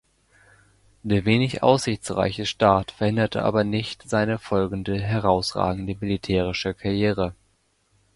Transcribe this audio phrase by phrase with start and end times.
[1.03, 7.35] Der wenig aussichtsreiche Start verhinderte aber nicht seine folgende herausragende militärische Karriere.